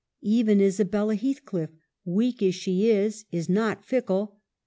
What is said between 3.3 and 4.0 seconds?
is not